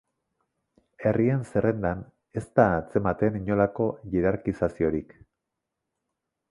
[1.09, 2.01] Herrien zerrendan
[2.41, 5.19] ez da atzematen inolako hierarkizaziorik.